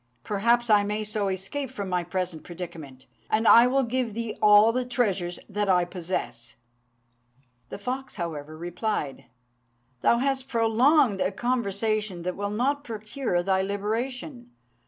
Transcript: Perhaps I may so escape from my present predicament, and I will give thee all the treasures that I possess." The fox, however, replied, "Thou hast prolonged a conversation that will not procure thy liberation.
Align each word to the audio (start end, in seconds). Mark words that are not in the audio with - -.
Perhaps 0.23 0.67
I 0.71 0.83
may 0.83 1.03
so 1.03 1.27
escape 1.27 1.69
from 1.69 1.87
my 1.87 2.03
present 2.03 2.41
predicament, 2.43 3.05
and 3.29 3.47
I 3.47 3.67
will 3.67 3.83
give 3.83 4.15
thee 4.15 4.35
all 4.41 4.71
the 4.71 4.83
treasures 4.83 5.37
that 5.47 5.69
I 5.69 5.85
possess." 5.85 6.55
The 7.69 7.77
fox, 7.77 8.15
however, 8.15 8.57
replied, 8.57 9.25
"Thou 10.01 10.17
hast 10.17 10.47
prolonged 10.49 11.21
a 11.21 11.31
conversation 11.31 12.23
that 12.23 12.35
will 12.35 12.49
not 12.49 12.83
procure 12.83 13.43
thy 13.43 13.61
liberation. 13.61 14.49